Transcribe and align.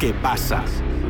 ¿Qué 0.00 0.14
pasa? 0.14 0.64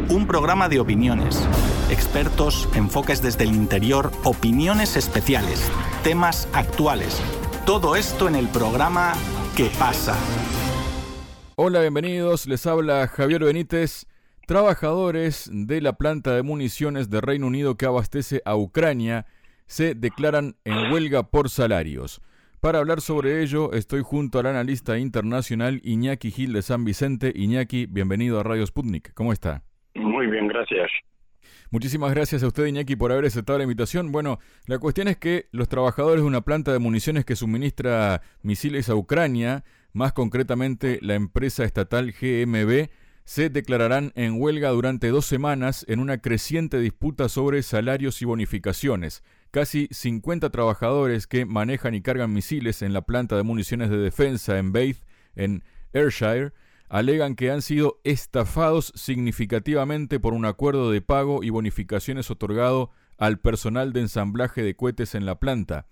Un 0.08 0.26
programa 0.26 0.68
de 0.68 0.80
opiniones, 0.80 1.48
expertos, 1.92 2.68
enfoques 2.74 3.22
desde 3.22 3.44
el 3.44 3.54
interior, 3.54 4.10
opiniones 4.24 4.96
especiales, 4.96 5.70
temas 6.02 6.48
actuales. 6.52 7.22
Todo 7.64 7.94
esto 7.94 8.26
en 8.26 8.34
el 8.34 8.48
programa 8.48 9.12
¿Qué 9.56 9.70
pasa? 9.78 10.16
Hola, 11.54 11.82
bienvenidos. 11.82 12.48
Les 12.48 12.66
habla 12.66 13.06
Javier 13.06 13.44
Benítez. 13.44 14.06
Trabajadores 14.48 15.48
de 15.52 15.80
la 15.80 15.92
planta 15.92 16.34
de 16.34 16.42
municiones 16.42 17.10
de 17.10 17.20
Reino 17.20 17.46
Unido 17.46 17.76
que 17.76 17.86
abastece 17.86 18.42
a 18.44 18.56
Ucrania 18.56 19.24
se 19.66 19.94
declaran 19.94 20.56
en 20.64 20.90
huelga 20.90 21.22
por 21.22 21.48
salarios. 21.48 22.20
Para 22.60 22.78
hablar 22.78 23.00
sobre 23.00 23.42
ello, 23.42 23.72
estoy 23.72 24.02
junto 24.02 24.38
al 24.38 24.44
analista 24.44 24.98
internacional 24.98 25.80
Iñaki 25.82 26.30
Gil 26.30 26.52
de 26.52 26.60
San 26.60 26.84
Vicente. 26.84 27.32
Iñaki, 27.34 27.86
bienvenido 27.86 28.38
a 28.38 28.42
Radio 28.42 28.66
Sputnik. 28.66 29.14
¿Cómo 29.14 29.32
está? 29.32 29.62
Muy 29.94 30.26
bien, 30.26 30.46
gracias. 30.46 30.90
Muchísimas 31.70 32.12
gracias 32.12 32.42
a 32.42 32.48
usted, 32.48 32.66
Iñaki, 32.66 32.96
por 32.96 33.12
haber 33.12 33.24
aceptado 33.24 33.56
la 33.56 33.64
invitación. 33.64 34.12
Bueno, 34.12 34.40
la 34.66 34.78
cuestión 34.78 35.08
es 35.08 35.16
que 35.16 35.46
los 35.52 35.70
trabajadores 35.70 36.20
de 36.20 36.28
una 36.28 36.42
planta 36.42 36.70
de 36.70 36.78
municiones 36.78 37.24
que 37.24 37.34
suministra 37.34 38.20
misiles 38.42 38.90
a 38.90 38.94
Ucrania, 38.94 39.64
más 39.94 40.12
concretamente 40.12 40.98
la 41.00 41.14
empresa 41.14 41.64
estatal 41.64 42.12
GMB, 42.12 42.90
se 43.24 43.48
declararán 43.48 44.12
en 44.16 44.38
huelga 44.38 44.68
durante 44.68 45.08
dos 45.08 45.24
semanas 45.24 45.86
en 45.88 45.98
una 45.98 46.18
creciente 46.18 46.78
disputa 46.78 47.30
sobre 47.30 47.62
salarios 47.62 48.20
y 48.20 48.26
bonificaciones. 48.26 49.22
Casi 49.50 49.88
50 49.90 50.50
trabajadores 50.50 51.26
que 51.26 51.44
manejan 51.44 51.94
y 51.94 52.02
cargan 52.02 52.32
misiles 52.32 52.82
en 52.82 52.92
la 52.92 53.02
planta 53.02 53.36
de 53.36 53.42
municiones 53.42 53.90
de 53.90 53.98
defensa 53.98 54.58
en 54.58 54.72
Bath, 54.72 54.98
en 55.34 55.64
Ayrshire, 55.92 56.52
alegan 56.88 57.34
que 57.34 57.50
han 57.50 57.60
sido 57.60 58.00
estafados 58.04 58.92
significativamente 58.94 60.20
por 60.20 60.34
un 60.34 60.44
acuerdo 60.44 60.92
de 60.92 61.00
pago 61.00 61.42
y 61.42 61.50
bonificaciones 61.50 62.30
otorgado 62.30 62.90
al 63.18 63.40
personal 63.40 63.92
de 63.92 64.00
ensamblaje 64.02 64.62
de 64.62 64.76
cohetes 64.76 65.16
en 65.16 65.26
la 65.26 65.40
planta. 65.40 65.86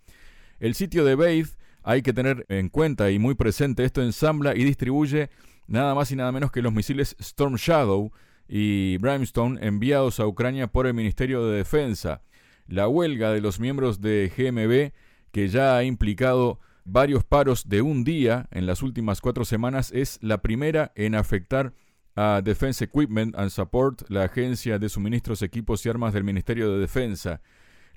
El 0.61 0.75
sitio 0.75 1.05
de 1.05 1.17
Bath, 1.17 1.56
hay 1.83 2.03
que 2.03 2.12
tener 2.12 2.47
en 2.48 2.69
cuenta 2.69 3.11
y 3.11 3.19
muy 3.19 3.34
presente, 3.34 3.84
esto 3.84 4.03
ensambla 4.03 4.55
y 4.55 4.62
distribuye 4.62 5.31
nada 5.67 5.95
más 5.95 6.12
y 6.12 6.17
nada 6.17 6.31
menos 6.31 6.53
que 6.53 6.62
los 6.62 6.73
misiles 6.73 7.17
Storm 7.19 7.56
Shadow 7.56 8.12
y 8.48 8.98
Brimstone 8.98 9.64
enviados 9.67 10.20
a 10.20 10.27
Ucrania 10.27 10.69
por 10.69 10.86
el 10.86 10.95
Ministerio 10.95 11.45
de 11.47 11.59
Defensa. 11.59 12.23
La 12.69 12.86
huelga 12.86 13.33
de 13.33 13.41
los 13.41 13.61
miembros 13.61 14.02
de 14.02 14.30
GMB, 14.36 14.92
que 15.33 15.48
ya 15.48 15.77
ha 15.77 15.84
implicado 15.84 16.61
varios 16.84 17.24
paros 17.24 17.69
de 17.69 17.80
un 17.80 18.05
día 18.05 18.47
en 18.50 18.66
las 18.66 18.83
últimas 18.83 19.22
cuatro 19.22 19.47
semanas, 19.47 19.91
es 19.91 20.19
la 20.20 20.42
primera 20.42 20.92
en 20.94 21.14
afectar 21.14 21.72
a 22.14 22.42
Defense 22.44 22.84
Equipment 22.84 23.34
and 23.39 23.48
Support, 23.48 24.11
la 24.11 24.24
agencia 24.24 24.78
de 24.78 24.91
suministros, 24.91 25.41
equipos 25.41 25.84
y 25.86 25.89
armas 25.89 26.12
del 26.12 26.24
Ministerio 26.24 26.70
de 26.70 26.78
Defensa. 26.78 27.41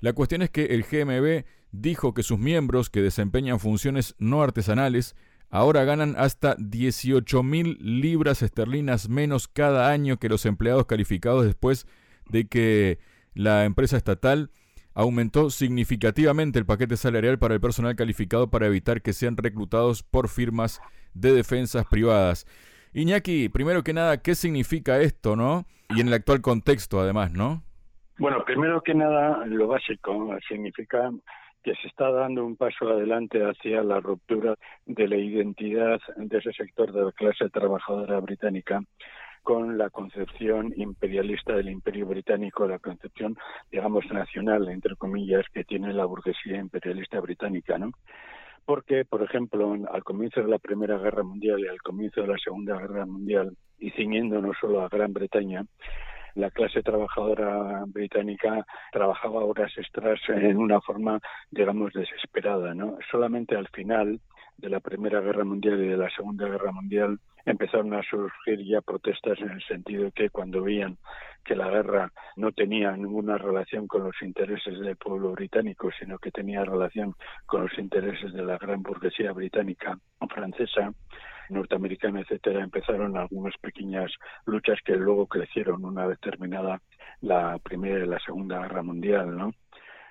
La 0.00 0.14
cuestión 0.14 0.40
es 0.40 0.48
que 0.48 0.64
el 0.64 0.84
GMB 0.84 1.44
dijo 1.70 2.14
que 2.14 2.22
sus 2.22 2.38
miembros 2.38 2.88
que 2.88 3.02
desempeñan 3.02 3.60
funciones 3.60 4.14
no 4.18 4.42
artesanales 4.42 5.16
ahora 5.50 5.84
ganan 5.84 6.14
hasta 6.16 6.56
18 6.58 7.42
mil 7.42 7.76
libras 7.80 8.40
esterlinas 8.40 9.10
menos 9.10 9.48
cada 9.48 9.90
año 9.90 10.18
que 10.18 10.30
los 10.30 10.46
empleados 10.46 10.86
calificados 10.86 11.44
después 11.44 11.86
de 12.30 12.46
que 12.46 12.98
la 13.34 13.64
empresa 13.66 13.98
estatal 13.98 14.50
aumentó 14.94 15.50
significativamente 15.50 16.58
el 16.58 16.66
paquete 16.66 16.96
salarial 16.96 17.38
para 17.38 17.54
el 17.54 17.60
personal 17.60 17.96
calificado 17.96 18.50
para 18.50 18.66
evitar 18.66 19.02
que 19.02 19.12
sean 19.12 19.36
reclutados 19.36 20.02
por 20.02 20.28
firmas 20.28 20.80
de 21.14 21.32
defensas 21.32 21.86
privadas. 21.86 22.46
Iñaki, 22.92 23.48
primero 23.48 23.82
que 23.82 23.94
nada, 23.94 24.20
¿qué 24.22 24.34
significa 24.34 25.00
esto, 25.00 25.34
no? 25.36 25.64
Y 25.90 26.00
en 26.00 26.08
el 26.08 26.14
actual 26.14 26.40
contexto, 26.42 27.00
además, 27.00 27.32
¿no? 27.32 27.62
Bueno, 28.18 28.44
primero 28.44 28.82
que 28.82 28.94
nada, 28.94 29.46
lo 29.46 29.68
básico 29.68 30.36
significa 30.46 31.10
que 31.62 31.74
se 31.76 31.88
está 31.88 32.10
dando 32.10 32.44
un 32.44 32.56
paso 32.56 32.88
adelante 32.88 33.38
hacia 33.38 33.82
la 33.82 34.00
ruptura 34.00 34.56
de 34.84 35.08
la 35.08 35.16
identidad 35.16 36.00
de 36.16 36.38
ese 36.38 36.52
sector 36.52 36.92
de 36.92 37.04
la 37.04 37.12
clase 37.12 37.48
trabajadora 37.50 38.18
británica 38.20 38.82
con 39.42 39.76
la 39.76 39.90
concepción 39.90 40.72
imperialista 40.76 41.54
del 41.54 41.68
imperio 41.70 42.06
británico, 42.06 42.66
la 42.66 42.78
concepción, 42.78 43.36
digamos, 43.70 44.04
nacional, 44.12 44.68
entre 44.68 44.96
comillas, 44.96 45.44
que 45.52 45.64
tiene 45.64 45.92
la 45.92 46.04
burguesía 46.04 46.56
imperialista 46.58 47.20
británica, 47.20 47.78
¿no? 47.78 47.90
Porque, 48.64 49.04
por 49.04 49.22
ejemplo, 49.22 49.74
al 49.90 50.04
comienzo 50.04 50.40
de 50.40 50.48
la 50.48 50.58
Primera 50.58 50.96
Guerra 50.98 51.24
Mundial 51.24 51.60
y 51.60 51.66
al 51.66 51.82
comienzo 51.82 52.20
de 52.22 52.28
la 52.28 52.38
Segunda 52.38 52.78
Guerra 52.78 53.04
Mundial, 53.06 53.56
y 53.78 53.90
ciñéndonos 53.90 54.56
solo 54.60 54.82
a 54.82 54.88
Gran 54.88 55.12
Bretaña, 55.12 55.64
la 56.34 56.50
clase 56.50 56.82
trabajadora 56.82 57.84
británica 57.88 58.64
trabajaba 58.92 59.44
horas 59.44 59.72
extras 59.76 60.20
en 60.28 60.56
una 60.56 60.80
forma, 60.80 61.18
digamos, 61.50 61.92
desesperada, 61.92 62.74
¿no? 62.74 62.96
Solamente 63.10 63.56
al 63.56 63.68
final 63.68 64.20
de 64.56 64.68
la 64.68 64.80
Primera 64.80 65.20
Guerra 65.20 65.44
Mundial 65.44 65.82
y 65.82 65.88
de 65.88 65.96
la 65.96 66.10
Segunda 66.10 66.46
Guerra 66.46 66.72
Mundial 66.72 67.18
empezaron 67.44 67.92
a 67.94 68.02
surgir 68.02 68.64
ya 68.64 68.80
protestas 68.80 69.38
en 69.40 69.50
el 69.50 69.62
sentido 69.64 70.10
que 70.12 70.30
cuando 70.30 70.62
veían 70.62 70.98
que 71.44 71.56
la 71.56 71.68
guerra 71.68 72.12
no 72.36 72.52
tenía 72.52 72.92
ninguna 72.92 73.36
relación 73.36 73.86
con 73.88 74.04
los 74.04 74.14
intereses 74.22 74.78
del 74.78 74.96
pueblo 74.96 75.32
británico, 75.32 75.90
sino 75.98 76.18
que 76.18 76.30
tenía 76.30 76.64
relación 76.64 77.14
con 77.46 77.62
los 77.62 77.78
intereses 77.78 78.32
de 78.32 78.44
la 78.44 78.58
gran 78.58 78.82
burguesía 78.82 79.32
británica 79.32 79.98
francesa, 80.32 80.92
norteamericana, 81.50 82.20
etcétera, 82.20 82.62
empezaron 82.62 83.16
algunas 83.16 83.56
pequeñas 83.58 84.12
luchas 84.46 84.78
que 84.84 84.94
luego 84.94 85.26
crecieron 85.26 85.84
una 85.84 86.06
vez 86.06 86.18
terminada 86.20 86.80
la 87.20 87.58
Primera 87.58 88.04
y 88.04 88.08
la 88.08 88.20
Segunda 88.20 88.60
Guerra 88.60 88.82
Mundial, 88.82 89.36
¿no? 89.36 89.52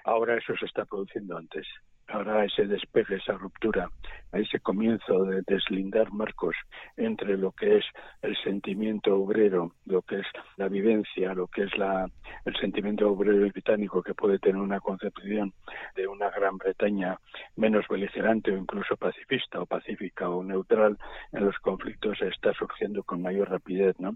Ahora 0.03 0.37
eso 0.37 0.53
se 0.57 0.65
está 0.65 0.85
produciendo 0.85 1.37
antes 1.37 1.65
ahora 2.11 2.45
ese 2.45 2.65
despegue, 2.65 3.15
esa 3.15 3.33
ruptura, 3.33 3.89
ese 4.33 4.59
comienzo 4.59 5.23
de 5.25 5.41
deslindar 5.45 6.11
marcos 6.11 6.55
entre 6.97 7.37
lo 7.37 7.51
que 7.51 7.77
es 7.77 7.85
el 8.21 8.35
sentimiento 8.43 9.15
obrero, 9.15 9.73
lo 9.85 10.01
que 10.01 10.19
es 10.19 10.27
la 10.57 10.67
vivencia, 10.67 11.33
lo 11.33 11.47
que 11.47 11.63
es 11.63 11.77
la, 11.77 12.09
el 12.45 12.55
sentimiento 12.57 13.09
obrero 13.09 13.47
británico 13.49 14.01
que 14.01 14.13
puede 14.13 14.39
tener 14.39 14.61
una 14.61 14.79
concepción 14.79 15.53
de 15.95 16.07
una 16.07 16.29
Gran 16.29 16.57
Bretaña 16.57 17.17
menos 17.55 17.85
beligerante 17.87 18.51
o 18.51 18.57
incluso 18.57 18.95
pacifista 18.97 19.61
o 19.61 19.65
pacífica 19.65 20.29
o 20.29 20.43
neutral 20.43 20.97
en 21.31 21.45
los 21.45 21.57
conflictos 21.59 22.21
está 22.21 22.53
surgiendo 22.53 23.03
con 23.03 23.21
mayor 23.21 23.49
rapidez, 23.49 23.99
¿no? 23.99 24.15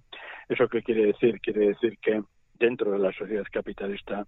¿Eso 0.49 0.67
qué 0.67 0.81
quiere 0.81 1.07
decir? 1.07 1.39
Quiere 1.41 1.67
decir 1.67 1.97
que 2.01 2.21
dentro 2.59 2.91
de 2.91 2.99
la 2.99 3.11
sociedad 3.13 3.45
capitalista 3.51 4.25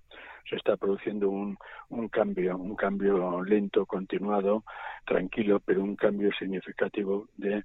se 0.49 0.55
está 0.55 0.77
produciendo 0.77 1.29
un, 1.29 1.57
un 1.89 2.07
cambio, 2.07 2.57
un 2.57 2.75
cambio 2.75 3.43
lento, 3.43 3.85
continuado, 3.85 4.63
tranquilo, 5.05 5.59
pero 5.59 5.81
un 5.81 5.95
cambio 5.95 6.31
significativo 6.37 7.27
de 7.37 7.63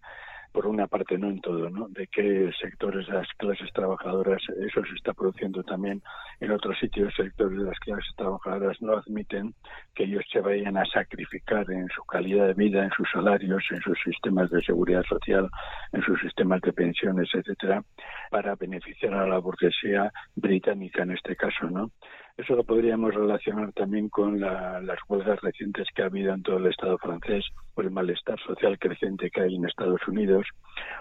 por 0.53 0.67
una 0.67 0.87
parte 0.87 1.19
no 1.19 1.29
en 1.29 1.41
todo, 1.41 1.71
¿no? 1.71 1.89
De 1.89 2.07
qué 2.07 2.51
sectores 2.61 3.07
de 3.07 3.15
las 3.15 3.29
clases 3.39 3.73
trabajadoras, 3.73 4.43
eso 4.61 4.85
se 4.85 4.95
está 4.95 5.15
produciendo 5.15 5.63
también 5.63 6.03
en 6.41 6.51
otros 6.51 6.79
sitios, 6.79 7.15
sectores 7.15 7.59
de 7.59 7.65
las 7.65 7.79
clases 7.81 8.15
trabajadoras 8.17 8.81
no 8.83 8.97
admiten 8.97 9.55
que 9.95 10.05
ellos 10.05 10.25
se 10.31 10.41
vayan 10.41 10.77
a 10.77 10.85
sacrificar 10.87 11.71
en 11.71 11.89
su 11.89 12.05
calidad 12.05 12.47
de 12.49 12.55
vida, 12.55 12.85
en 12.85 12.91
sus 12.91 13.09
salarios, 13.11 13.65
en 13.71 13.81
sus 13.81 13.99
sistemas 14.05 14.51
de 14.51 14.63
seguridad 14.63 15.05
social, 15.05 15.49
en 15.93 16.03
sus 16.03 16.21
sistemas 16.21 16.61
de 16.61 16.73
pensiones, 16.73 17.29
etcétera, 17.33 17.83
para 18.31 18.55
beneficiar 18.55 19.15
a 19.15 19.27
la 19.27 19.39
burguesía 19.39 20.13
británica 20.35 21.03
en 21.03 21.13
este 21.13 21.35
caso, 21.37 21.71
¿no? 21.71 21.91
Eso 22.37 22.57
lo 22.57 22.65
podríamos 22.65 23.15
relacionar 23.15 23.73
también 23.73 24.09
con 24.09 24.41
las 24.41 24.99
huelgas 25.09 25.41
recientes 25.43 25.87
que 25.95 26.03
ha 26.03 26.07
habido 26.07 26.33
en 26.33 26.43
todo 26.43 26.57
el 26.57 26.67
Estado 26.67 26.97
francés, 26.99 27.45
o 27.75 27.83
el 27.83 27.91
malestar 27.91 28.41
social 28.41 28.79
creciente 28.79 29.31
que 29.31 29.43
hay 29.43 29.55
en 29.55 29.67
Estados 29.67 30.01
Unidos, 30.09 30.47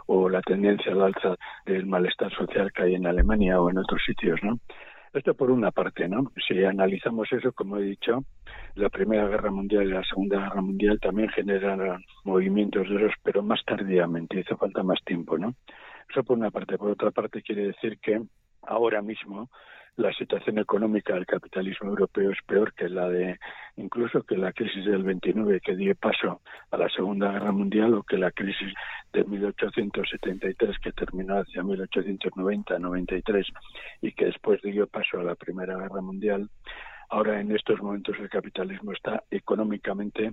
o 0.08 0.30
la 0.30 0.42
tendencia 0.42 0.92
al 0.92 1.02
alza 1.02 1.36
del 1.66 1.86
malestar 1.86 2.32
social 2.34 2.72
que 2.74 2.84
hay 2.84 2.96
en 2.96 3.08
Alemania 3.08 3.62
o 3.62 3.70
en 3.70 3.78
otros 3.78 4.02
sitios, 4.06 4.40
¿no? 4.44 4.60
Esto 5.14 5.34
por 5.34 5.52
una 5.52 5.72
parte, 5.72 6.08
¿no? 6.08 6.32
Si 6.48 6.64
analizamos 6.64 7.32
eso, 7.34 7.52
como 7.52 7.78
he 7.78 7.84
dicho, 7.84 8.24
la 8.76 8.90
Primera 8.90 9.28
Guerra 9.28 9.52
Mundial 9.52 9.84
y 9.84 9.92
la 9.92 10.04
Segunda 10.04 10.40
Guerra 10.40 10.62
Mundial 10.62 11.00
también 11.02 11.28
generaron 11.30 12.04
movimientos 12.24 12.88
de 12.88 12.96
esos, 12.96 13.14
pero 13.22 13.44
más 13.44 13.60
tardíamente, 13.66 14.40
hizo 14.40 14.56
falta 14.56 14.84
más 14.84 15.00
tiempo, 15.04 15.38
¿no? 15.38 15.56
Eso 16.10 16.24
por 16.24 16.38
una 16.38 16.50
parte. 16.52 16.78
Por 16.78 16.92
otra 16.92 17.12
parte, 17.12 17.42
quiere 17.42 17.68
decir 17.68 18.00
que 18.00 18.22
ahora 18.62 19.02
mismo 19.02 19.50
la 20.02 20.12
situación 20.14 20.58
económica 20.58 21.14
del 21.14 21.28
capitalismo 21.28 21.90
europeo 21.90 22.32
es 22.32 22.40
peor 22.48 22.74
que 22.74 22.90
la 22.90 23.08
de 23.08 23.40
incluso 23.78 24.24
que 24.24 24.36
la 24.36 24.52
crisis 24.52 24.84
del 24.86 25.04
29 25.04 25.62
que 25.62 25.76
dio 25.76 25.94
paso 25.96 26.42
a 26.72 26.78
la 26.78 26.90
Segunda 26.90 27.32
Guerra 27.32 27.52
Mundial 27.52 27.94
o 27.94 28.04
que 28.04 28.18
la 28.18 28.32
crisis 28.32 28.74
de 29.14 29.24
1873 29.24 30.80
que 30.80 30.92
terminó 30.92 31.38
hacia 31.40 31.62
1890-93 31.62 33.46
y 34.02 34.12
que 34.14 34.26
después 34.26 34.60
dio 34.64 34.88
paso 34.88 35.20
a 35.20 35.24
la 35.24 35.36
Primera 35.36 35.78
Guerra 35.78 36.02
Mundial. 36.02 36.50
Ahora 37.10 37.40
en 37.40 37.56
estos 37.56 37.80
momentos 37.82 38.16
el 38.20 38.30
capitalismo 38.30 38.94
está 38.94 39.24
económicamente, 39.30 40.32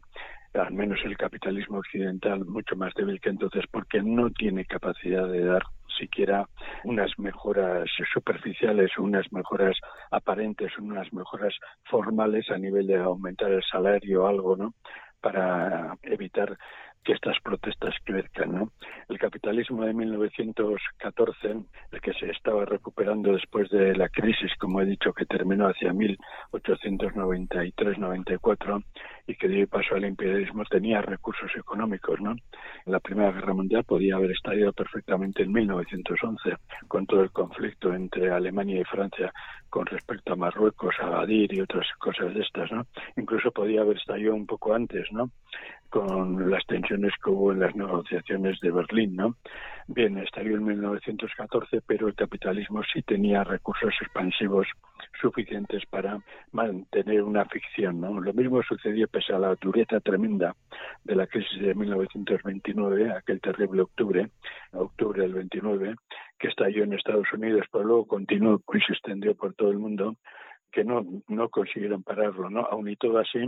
al 0.55 0.73
menos 0.73 0.99
el 1.05 1.17
capitalismo 1.17 1.79
occidental, 1.79 2.47
mucho 2.47 2.75
más 2.75 2.94
débil 2.94 3.20
que 3.20 3.31
entonces 3.31 3.65
porque 3.70 4.00
no 4.00 4.31
tiene 4.31 4.65
capacidad 4.65 5.29
de 5.29 5.44
dar 5.44 5.62
siquiera 5.98 6.46
unas 6.84 7.10
mejoras 7.18 7.90
superficiales, 8.12 8.96
unas 8.98 9.30
mejoras 9.32 9.76
aparentes, 10.10 10.76
unas 10.78 11.12
mejoras 11.12 11.54
formales 11.84 12.50
a 12.50 12.58
nivel 12.58 12.86
de 12.86 12.96
aumentar 12.96 13.50
el 13.50 13.62
salario 13.64 14.24
o 14.24 14.26
algo, 14.26 14.56
¿no? 14.56 14.74
Para 15.20 15.96
evitar 16.02 16.56
que 17.04 17.12
estas 17.12 17.36
protestas 17.42 17.94
crezcan. 18.04 18.52
¿no? 18.52 18.72
El 19.08 19.18
capitalismo 19.18 19.84
de 19.84 19.92
1914, 19.94 21.56
el 21.92 22.00
que 22.00 22.12
se 22.14 22.30
estaba 22.30 22.64
recuperando 22.64 23.32
después 23.32 23.68
de 23.70 23.94
la 23.96 24.08
crisis, 24.08 24.52
como 24.58 24.80
he 24.80 24.86
dicho, 24.86 25.12
que 25.12 25.26
terminó 25.26 25.66
hacia 25.66 25.92
1893-94 25.92 28.84
y 29.26 29.34
que 29.36 29.48
dio 29.48 29.66
paso 29.68 29.94
al 29.94 30.04
imperialismo, 30.04 30.64
tenía 30.64 31.00
recursos 31.02 31.50
económicos. 31.56 32.20
¿no? 32.20 32.34
La 32.86 33.00
Primera 33.00 33.32
Guerra 33.32 33.54
Mundial 33.54 33.84
podía 33.84 34.16
haber 34.16 34.32
estallado 34.32 34.72
perfectamente 34.72 35.42
en 35.42 35.52
1911, 35.52 36.56
con 36.86 37.06
todo 37.06 37.22
el 37.22 37.30
conflicto 37.30 37.94
entre 37.94 38.30
Alemania 38.30 38.80
y 38.80 38.84
Francia 38.84 39.32
con 39.70 39.86
respecto 39.86 40.32
a 40.32 40.36
Marruecos, 40.36 40.94
a 41.00 41.10
Gadir 41.10 41.52
y 41.52 41.60
otras 41.60 41.86
cosas 41.98 42.34
de 42.34 42.40
estas. 42.40 42.70
Incluso 43.16 43.50
podía 43.50 43.82
haber 43.82 43.98
estallado 43.98 44.34
un 44.34 44.46
poco 44.46 44.74
antes, 44.74 45.06
¿no? 45.12 45.30
Con 45.90 46.50
las 46.50 46.64
tensiones 46.67 47.12
que 47.23 47.31
hubo 47.31 47.52
en 47.52 47.61
las 47.61 47.75
negociaciones 47.75 48.61
de 48.61 48.70
Berlín, 48.70 49.17
¿no? 49.17 49.37
Bien, 49.87 50.19
estalló 50.19 50.56
en 50.56 50.64
1914, 50.64 51.81
pero 51.87 52.08
el 52.08 52.14
capitalismo 52.14 52.82
sí 52.93 53.02
tenía 53.02 53.43
recursos 53.43 53.94
expansivos 54.02 54.67
suficientes 55.20 55.85
para 55.87 56.20
mantener 56.52 57.23
una 57.23 57.46
ficción, 57.46 58.00
¿no? 58.00 58.20
Lo 58.20 58.35
mismo 58.35 58.62
sucedió 58.62 59.08
pese 59.08 59.32
a 59.32 59.38
la 59.38 59.55
dureza 59.55 60.00
tremenda 60.00 60.55
de 61.05 61.17
la 61.17 61.26
crisis 61.26 61.61
de 61.61 61.75
1929, 61.75 63.12
aquel 63.12 63.41
terrible 63.41 63.82
octubre, 63.82 64.29
octubre 64.73 65.23
del 65.23 65.32
29, 65.32 65.94
que 66.38 66.49
estalló 66.49 66.84
en 66.84 66.93
Estados 66.93 67.32
Unidos, 67.32 67.67
pero 67.73 67.84
luego 67.84 68.06
continuó 68.06 68.61
y 68.75 68.81
se 68.81 68.93
extendió 68.93 69.34
por 69.34 69.55
todo 69.55 69.70
el 69.70 69.79
mundo 69.79 70.17
que 70.70 70.85
no, 70.85 71.05
no 71.29 71.49
consiguieron 71.49 72.03
pararlo, 72.03 72.50
¿no? 72.50 72.61
Aún 72.61 72.88
y 72.88 72.97
todo 72.97 73.19
así, 73.19 73.41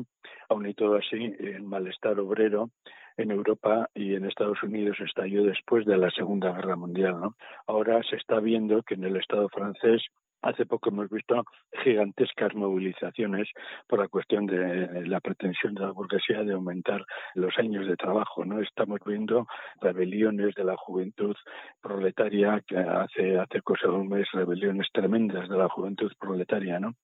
aún 0.48 0.66
y 0.66 0.74
todo 0.74 0.96
así, 0.96 1.34
el 1.38 1.62
malestar 1.62 2.18
obrero 2.18 2.70
en 3.16 3.30
Europa 3.30 3.88
y 3.94 4.14
en 4.14 4.24
Estados 4.24 4.62
Unidos 4.62 4.96
estalló 5.00 5.44
después 5.44 5.84
de 5.84 5.98
la 5.98 6.10
Segunda 6.10 6.52
Guerra 6.52 6.76
Mundial, 6.76 7.20
¿no? 7.20 7.36
Ahora 7.66 8.02
se 8.08 8.16
está 8.16 8.40
viendo 8.40 8.82
que 8.82 8.94
en 8.94 9.04
el 9.04 9.16
Estado 9.16 9.48
francés 9.48 10.02
Hace 10.42 10.64
poco 10.64 10.88
hemos 10.88 11.10
visto 11.10 11.44
gigantescas 11.84 12.54
movilizaciones 12.54 13.48
por 13.86 13.98
la 13.98 14.08
cuestión 14.08 14.46
de 14.46 15.06
la 15.06 15.20
pretensión 15.20 15.74
de 15.74 15.82
la 15.82 15.90
burguesía 15.90 16.42
de 16.42 16.54
aumentar 16.54 17.04
los 17.34 17.58
años 17.58 17.86
de 17.86 17.96
trabajo. 17.96 18.44
No 18.44 18.60
estamos 18.60 19.00
viendo 19.04 19.46
rebeliones 19.82 20.54
de 20.54 20.64
la 20.64 20.76
juventud 20.76 21.36
proletaria 21.82 22.62
que 22.66 22.78
hace 22.78 23.38
hace 23.38 23.60
cosa 23.60 23.88
de 23.88 23.94
un 23.94 24.08
mes 24.08 24.28
rebeliones 24.32 24.88
tremendas 24.92 25.48
de 25.48 25.58
la 25.58 25.68
juventud 25.68 26.10
proletaria, 26.18 26.80
¿no? 26.80 26.94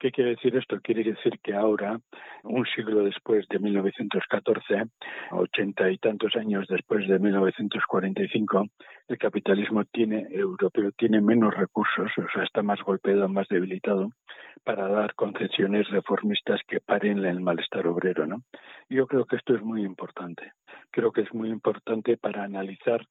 ¿Qué 0.00 0.10
quiere 0.10 0.30
decir 0.30 0.56
esto? 0.56 0.80
Quiere 0.82 1.04
decir 1.04 1.38
que 1.42 1.52
ahora, 1.52 2.00
un 2.44 2.64
siglo 2.74 3.04
después 3.04 3.46
de 3.48 3.58
1914, 3.58 4.84
ochenta 5.32 5.90
y 5.90 5.98
tantos 5.98 6.34
años 6.36 6.66
después 6.68 7.06
de 7.06 7.18
1945, 7.18 8.64
el 9.08 9.18
capitalismo 9.18 9.84
tiene 9.84 10.26
europeo 10.30 10.90
tiene 10.92 11.20
menos 11.20 11.54
recursos, 11.54 12.10
o 12.16 12.26
sea, 12.32 12.44
está 12.44 12.62
más 12.62 12.80
golpeado, 12.80 13.28
más 13.28 13.46
debilitado, 13.48 14.08
para 14.64 14.88
dar 14.88 15.14
concesiones 15.14 15.86
reformistas 15.90 16.60
que 16.66 16.80
paren 16.80 17.22
el 17.26 17.42
malestar 17.42 17.86
obrero, 17.86 18.26
¿no? 18.26 18.42
Yo 18.88 19.06
creo 19.06 19.26
que 19.26 19.36
esto 19.36 19.54
es 19.54 19.62
muy 19.62 19.82
importante. 19.84 20.52
Creo 20.90 21.12
que 21.12 21.22
es 21.22 21.32
muy 21.34 21.50
importante 21.50 22.16
para 22.16 22.44
analizar 22.44 23.06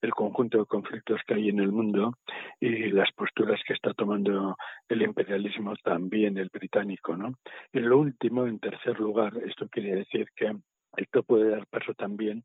el 0.00 0.12
conjunto 0.12 0.58
de 0.58 0.66
conflictos 0.66 1.20
que 1.26 1.34
hay 1.34 1.48
en 1.48 1.58
el 1.58 1.72
mundo 1.72 2.14
y 2.60 2.90
las 2.90 3.10
posturas 3.12 3.60
que 3.66 3.74
está 3.74 3.92
tomando 3.94 4.56
el 4.88 5.02
imperialismo 5.02 5.74
también 5.82 6.38
el 6.38 6.50
británico, 6.52 7.16
¿no? 7.16 7.34
Y 7.72 7.80
lo 7.80 7.98
último, 7.98 8.46
en 8.46 8.58
tercer 8.58 8.98
lugar, 9.00 9.32
esto 9.44 9.68
quiere 9.68 9.96
decir 9.96 10.28
que 10.36 10.52
esto 10.96 11.22
puede 11.22 11.50
dar 11.50 11.66
paso 11.66 11.92
también 11.94 12.44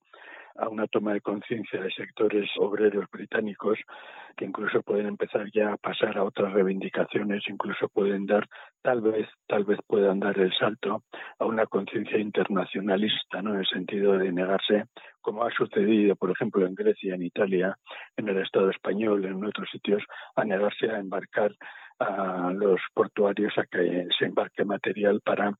a 0.57 0.67
una 0.67 0.87
toma 0.87 1.13
de 1.13 1.21
conciencia 1.21 1.81
de 1.81 1.91
sectores 1.91 2.49
obreros 2.57 3.05
británicos 3.11 3.79
que 4.35 4.45
incluso 4.45 4.81
pueden 4.81 5.07
empezar 5.07 5.47
ya 5.53 5.73
a 5.73 5.77
pasar 5.77 6.17
a 6.17 6.23
otras 6.23 6.53
reivindicaciones, 6.53 7.43
incluso 7.47 7.89
pueden 7.89 8.25
dar, 8.25 8.47
tal 8.81 9.01
vez, 9.01 9.27
tal 9.47 9.65
vez 9.65 9.79
puedan 9.85 10.19
dar 10.19 10.37
el 10.39 10.53
salto 10.53 11.03
a 11.37 11.45
una 11.45 11.65
conciencia 11.65 12.17
internacionalista, 12.17 13.41
¿no? 13.41 13.53
En 13.53 13.59
el 13.59 13.67
sentido 13.67 14.17
de 14.17 14.31
negarse, 14.31 14.85
como 15.21 15.43
ha 15.43 15.51
sucedido, 15.51 16.15
por 16.15 16.31
ejemplo, 16.31 16.65
en 16.65 16.75
Grecia, 16.75 17.15
en 17.15 17.23
Italia, 17.23 17.75
en 18.15 18.29
el 18.29 18.37
Estado 18.37 18.69
español, 18.69 19.25
en 19.25 19.43
otros 19.43 19.69
sitios, 19.71 20.03
a 20.35 20.45
negarse 20.45 20.89
a 20.89 20.99
embarcar 20.99 21.51
a 21.99 22.51
los 22.55 22.79
portuarios 22.93 23.53
a 23.57 23.65
que 23.65 24.07
se 24.17 24.25
embarque 24.25 24.63
material 24.63 25.19
para 25.23 25.51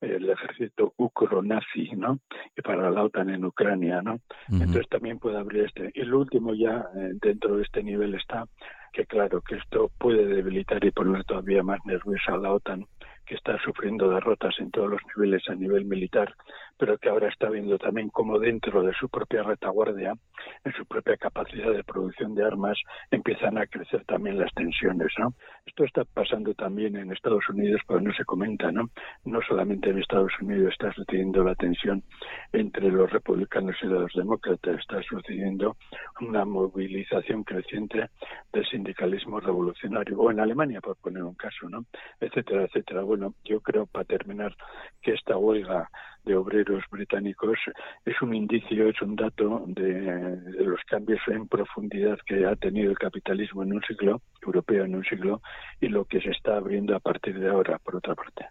el 0.00 0.30
ejército 0.30 0.94
ucro-nazi, 0.96 1.90
¿no? 1.96 2.20
Y 2.56 2.62
para 2.62 2.90
la 2.90 3.02
OTAN 3.02 3.30
en 3.30 3.44
Ucrania, 3.44 4.02
¿no? 4.02 4.20
Entonces 4.48 4.88
también 4.88 5.18
puede 5.18 5.38
abrir 5.38 5.64
este. 5.64 5.90
Y 5.94 6.02
lo 6.02 6.20
último 6.20 6.54
ya 6.54 6.86
eh, 6.96 7.12
dentro 7.20 7.56
de 7.56 7.62
este 7.62 7.82
nivel 7.82 8.14
está 8.14 8.46
que 8.92 9.06
claro 9.06 9.40
que 9.42 9.56
esto 9.56 9.90
puede 9.98 10.26
debilitar 10.26 10.84
y 10.84 10.90
poner 10.90 11.24
todavía 11.24 11.62
más 11.62 11.78
nerviosa 11.84 12.34
a 12.34 12.38
la 12.38 12.52
OTAN 12.52 12.86
que 13.26 13.34
está 13.34 13.58
sufriendo 13.62 14.08
derrotas 14.08 14.54
en 14.58 14.70
todos 14.70 14.90
los 14.90 15.00
niveles 15.14 15.42
a 15.48 15.54
nivel 15.54 15.84
militar, 15.84 16.34
pero 16.78 16.96
que 16.98 17.08
ahora 17.08 17.28
está 17.28 17.50
viendo 17.50 17.76
también 17.78 18.08
cómo 18.08 18.38
dentro 18.38 18.82
de 18.82 18.92
su 18.94 19.08
propia 19.08 19.42
retaguardia, 19.42 20.14
en 20.64 20.72
su 20.72 20.86
propia 20.86 21.16
capacidad 21.16 21.72
de 21.72 21.84
producción 21.84 22.34
de 22.34 22.44
armas, 22.44 22.78
empiezan 23.10 23.58
a 23.58 23.66
crecer 23.66 24.04
también 24.04 24.38
las 24.38 24.52
tensiones, 24.54 25.12
¿no? 25.18 25.34
Esto 25.66 25.84
está 25.84 26.04
pasando 26.04 26.54
también 26.54 26.96
en 26.96 27.12
Estados 27.12 27.48
Unidos, 27.48 27.80
pero 27.86 28.00
no 28.00 28.12
se 28.14 28.24
comenta, 28.24 28.70
¿no? 28.70 28.90
No 29.24 29.40
solamente 29.42 29.90
en 29.90 29.98
Estados 29.98 30.32
Unidos 30.40 30.72
está 30.72 30.92
sucediendo 30.92 31.42
la 31.44 31.54
tensión 31.54 32.02
entre 32.52 32.90
los 32.90 33.10
republicanos 33.10 33.76
y 33.82 33.86
los 33.86 34.12
demócratas, 34.14 34.78
está 34.78 35.02
sucediendo 35.02 35.76
una 36.20 36.44
movilización 36.44 37.42
creciente 37.44 38.08
del 38.52 38.66
sindicalismo 38.66 39.40
revolucionario, 39.40 40.18
o 40.18 40.30
en 40.30 40.40
Alemania, 40.40 40.80
por 40.80 40.96
poner 40.96 41.22
un 41.22 41.34
caso, 41.34 41.68
¿no? 41.68 41.84
Etcétera, 42.20 42.64
etcétera. 42.64 43.02
Bueno, 43.02 43.34
yo 43.44 43.60
creo, 43.60 43.86
para 43.86 44.04
terminar, 44.04 44.54
que 45.02 45.12
esta 45.12 45.36
huelga 45.36 45.88
de 46.28 46.36
obreros 46.36 46.84
británicos 46.90 47.58
es 48.04 48.20
un 48.22 48.34
indicio, 48.34 48.88
es 48.88 49.00
un 49.00 49.16
dato 49.16 49.64
de, 49.66 50.36
los 50.64 50.80
cambios 50.86 51.20
en 51.26 51.48
profundidad 51.48 52.18
que 52.26 52.44
ha 52.46 52.54
tenido 52.54 52.90
el 52.90 52.98
capitalismo 52.98 53.62
en 53.62 53.72
un 53.72 53.82
siglo, 53.82 54.20
europeo 54.42 54.84
en 54.84 54.94
un 54.94 55.04
siglo, 55.04 55.40
y 55.80 55.88
lo 55.88 56.04
que 56.04 56.20
se 56.20 56.30
está 56.30 56.56
abriendo 56.56 56.94
a 56.94 57.00
partir 57.00 57.38
de 57.40 57.48
ahora, 57.48 57.78
por 57.78 57.96
otra 57.96 58.14
parte. 58.14 58.46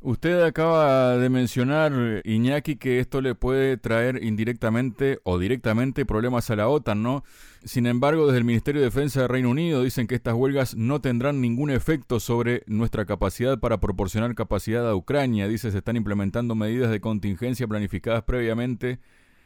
Usted 0.00 0.42
acaba 0.42 1.16
de 1.16 1.28
mencionar, 1.28 2.22
Iñaki, 2.22 2.76
que 2.76 3.00
esto 3.00 3.20
le 3.20 3.34
puede 3.34 3.76
traer 3.78 4.22
indirectamente 4.22 5.18
o 5.24 5.40
directamente 5.40 6.06
problemas 6.06 6.48
a 6.50 6.56
la 6.56 6.68
OTAN, 6.68 7.02
¿no? 7.02 7.24
Sin 7.64 7.84
embargo, 7.84 8.26
desde 8.26 8.38
el 8.38 8.44
Ministerio 8.44 8.80
de 8.80 8.86
Defensa 8.86 9.22
del 9.22 9.28
Reino 9.28 9.50
Unido 9.50 9.82
dicen 9.82 10.06
que 10.06 10.14
estas 10.14 10.34
huelgas 10.34 10.76
no 10.76 11.00
tendrán 11.00 11.40
ningún 11.40 11.70
efecto 11.70 12.20
sobre 12.20 12.62
nuestra 12.68 13.06
capacidad 13.06 13.58
para 13.58 13.80
proporcionar 13.80 14.36
capacidad 14.36 14.88
a 14.88 14.94
Ucrania. 14.94 15.48
Dice 15.48 15.72
se 15.72 15.78
están 15.78 15.96
implementando 15.96 16.54
medidas 16.54 16.92
de 16.92 17.00
contingencia 17.00 17.66
planificadas 17.66 18.22
previamente 18.22 19.00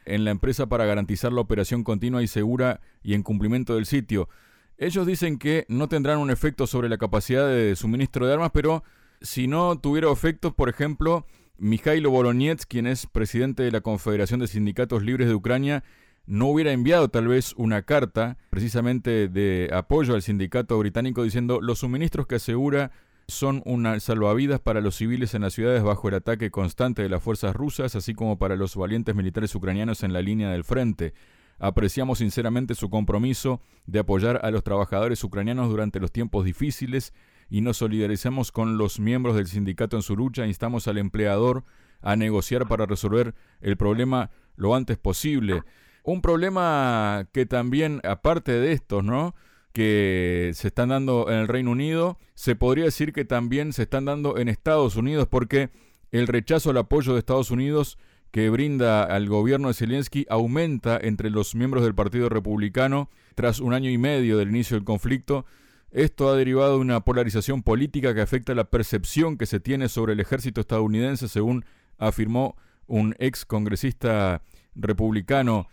en 0.05 0.23
la 0.23 0.29
empresa 0.29 0.67
para 0.67 0.85
garantizar 0.85 1.33
la 1.33 1.41
operación 1.41 1.83
continua 1.83 2.21
y 2.21 2.27
segura 2.27 2.79
y 3.01 3.15
en 3.15 3.23
cumplimiento 3.23 3.73
del 3.73 3.87
sitio. 3.87 4.29
Ellos 4.77 5.07
dicen 5.07 5.39
que 5.39 5.65
no 5.67 5.89
tendrán 5.89 6.19
un 6.19 6.29
efecto 6.29 6.67
sobre 6.67 6.89
la 6.89 6.99
capacidad 6.99 7.47
de 7.47 7.75
suministro 7.75 8.27
de 8.27 8.33
armas, 8.33 8.51
pero 8.53 8.83
si 9.23 9.47
no 9.47 9.79
tuviera 9.79 10.11
efectos, 10.11 10.53
por 10.53 10.69
ejemplo, 10.69 11.25
Mikhailo 11.57 12.11
Bolonets, 12.11 12.65
quien 12.65 12.85
es 12.85 13.07
presidente 13.07 13.63
de 13.63 13.71
la 13.71 13.81
Confederación 13.81 14.41
de 14.41 14.47
Sindicatos 14.47 15.01
Libres 15.01 15.29
de 15.29 15.33
Ucrania, 15.33 15.83
no 16.25 16.47
hubiera 16.47 16.73
enviado 16.73 17.09
tal 17.09 17.27
vez 17.27 17.53
una 17.57 17.81
carta 17.83 18.37
precisamente 18.49 19.29
de 19.29 19.69
apoyo 19.73 20.13
al 20.13 20.21
sindicato 20.21 20.77
británico 20.77 21.23
diciendo 21.23 21.59
los 21.61 21.79
suministros 21.79 22.27
que 22.27 22.35
asegura 22.35 22.91
son 23.27 23.61
una 23.65 23.99
salvavidas 23.99 24.59
para 24.59 24.81
los 24.81 24.95
civiles 24.95 25.33
en 25.33 25.41
las 25.41 25.53
ciudades 25.53 25.83
bajo 25.83 26.09
el 26.09 26.15
ataque 26.15 26.51
constante 26.51 27.01
de 27.01 27.09
las 27.09 27.23
fuerzas 27.23 27.55
rusas, 27.55 27.95
así 27.95 28.13
como 28.13 28.37
para 28.37 28.57
los 28.57 28.75
valientes 28.75 29.15
militares 29.15 29.55
ucranianos 29.55 30.03
en 30.03 30.11
la 30.11 30.21
línea 30.21 30.49
del 30.49 30.65
frente. 30.65 31.13
Apreciamos 31.59 32.19
sinceramente 32.19 32.75
su 32.75 32.89
compromiso 32.89 33.61
de 33.85 33.99
apoyar 33.99 34.41
a 34.43 34.51
los 34.51 34.63
trabajadores 34.63 35.23
ucranianos 35.23 35.69
durante 35.69 36.01
los 36.01 36.11
tiempos 36.11 36.43
difíciles 36.43 37.13
y 37.49 37.61
nos 37.61 37.77
solidarizamos 37.77 38.51
con 38.51 38.77
los 38.77 38.99
miembros 38.99 39.35
del 39.35 39.47
sindicato 39.47 39.95
en 39.95 40.03
su 40.03 40.15
lucha. 40.15 40.47
Instamos 40.47 40.87
al 40.87 40.97
empleador 40.97 41.63
a 42.01 42.15
negociar 42.15 42.67
para 42.67 42.85
resolver 42.85 43.33
el 43.61 43.77
problema 43.77 44.31
lo 44.55 44.75
antes 44.75 44.97
posible. 44.97 45.63
Un 46.03 46.21
problema 46.21 47.27
que 47.31 47.45
también, 47.45 48.01
aparte 48.03 48.51
de 48.51 48.73
estos, 48.73 49.03
¿no? 49.03 49.35
que 49.73 50.51
se 50.53 50.67
están 50.67 50.89
dando 50.89 51.29
en 51.29 51.39
el 51.39 51.47
Reino 51.47 51.71
Unido, 51.71 52.19
se 52.35 52.55
podría 52.55 52.85
decir 52.85 53.11
que 53.11 53.25
también 53.25 53.73
se 53.73 53.83
están 53.83 54.05
dando 54.05 54.37
en 54.37 54.47
Estados 54.47 54.95
Unidos, 54.95 55.27
porque 55.27 55.71
el 56.11 56.27
rechazo 56.27 56.69
al 56.69 56.77
apoyo 56.77 57.13
de 57.13 57.19
Estados 57.19 57.49
Unidos 57.49 57.97
que 58.31 58.49
brinda 58.49 59.03
al 59.03 59.27
gobierno 59.27 59.67
de 59.67 59.73
Zelensky 59.73 60.25
aumenta 60.29 60.99
entre 61.01 61.29
los 61.29 61.55
miembros 61.55 61.83
del 61.83 61.95
Partido 61.95 62.29
Republicano 62.29 63.09
tras 63.35 63.59
un 63.59 63.73
año 63.73 63.89
y 63.89 63.97
medio 63.97 64.37
del 64.37 64.49
inicio 64.49 64.77
del 64.77 64.85
conflicto. 64.85 65.45
Esto 65.93 66.27
ha 66.27 66.35
derivado 66.35 66.73
de 66.73 66.79
una 66.79 67.01
polarización 67.01 67.61
política 67.61 68.15
que 68.15 68.21
afecta 68.21 68.55
la 68.55 68.63
percepción 68.63 69.37
que 69.37 69.45
se 69.45 69.59
tiene 69.59 69.89
sobre 69.89 70.13
el 70.13 70.19
ejército 70.19 70.59
estadounidense, 70.59 71.27
según 71.27 71.65
afirmó 71.99 72.57
un 72.87 73.15
ex 73.19 73.45
congresista 73.45 74.41
republicano. 74.73 75.67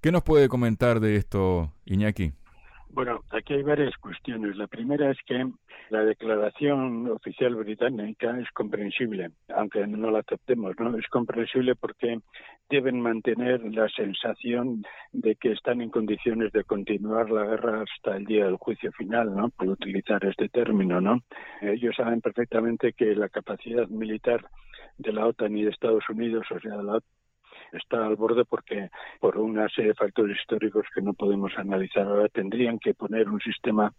¿Qué 0.00 0.10
nos 0.10 0.24
puede 0.24 0.48
comentar 0.48 0.98
de 0.98 1.14
esto, 1.14 1.72
Iñaki? 1.84 2.32
Bueno, 2.94 3.20
aquí 3.30 3.54
hay 3.54 3.62
varias 3.62 3.96
cuestiones. 3.96 4.54
La 4.56 4.66
primera 4.66 5.10
es 5.10 5.16
que 5.24 5.50
la 5.88 6.04
declaración 6.04 7.10
oficial 7.10 7.54
británica 7.54 8.38
es 8.38 8.50
comprensible, 8.50 9.30
aunque 9.48 9.86
no 9.86 10.10
la 10.10 10.18
aceptemos, 10.18 10.74
¿no? 10.78 10.98
Es 10.98 11.06
comprensible 11.08 11.74
porque 11.74 12.18
deben 12.68 13.00
mantener 13.00 13.62
la 13.64 13.88
sensación 13.88 14.84
de 15.10 15.36
que 15.36 15.52
están 15.52 15.80
en 15.80 15.88
condiciones 15.88 16.52
de 16.52 16.64
continuar 16.64 17.30
la 17.30 17.46
guerra 17.46 17.82
hasta 17.82 18.14
el 18.18 18.26
día 18.26 18.44
del 18.44 18.56
juicio 18.56 18.92
final, 18.92 19.34
¿no? 19.34 19.48
Por 19.48 19.68
utilizar 19.68 20.22
este 20.26 20.50
término, 20.50 21.00
¿no? 21.00 21.20
Ellos 21.62 21.96
saben 21.96 22.20
perfectamente 22.20 22.92
que 22.92 23.14
la 23.16 23.30
capacidad 23.30 23.88
militar 23.88 24.44
de 24.98 25.12
la 25.14 25.26
OTAN 25.26 25.56
y 25.56 25.64
de 25.64 25.70
Estados 25.70 26.04
Unidos, 26.10 26.44
o 26.50 26.60
sea, 26.60 26.76
de 26.76 26.82
la 26.82 27.00
está 27.72 28.06
al 28.06 28.16
borde 28.16 28.44
porque 28.44 28.90
por 29.20 29.38
una 29.38 29.68
serie 29.68 29.90
de 29.90 29.94
factores 29.94 30.36
históricos 30.38 30.86
que 30.94 31.02
no 31.02 31.12
podemos 31.14 31.52
analizar 31.56 32.06
ahora 32.06 32.28
tendrían 32.28 32.78
que 32.78 32.94
poner 32.94 33.28
un 33.28 33.40
sistema 33.40 33.92